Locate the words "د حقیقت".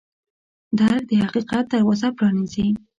1.09-1.63